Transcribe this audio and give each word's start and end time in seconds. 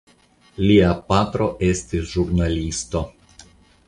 Lia 0.69 0.87
patro 1.11 1.49
estis 1.67 2.07
ĵurnalisto. 2.13 3.03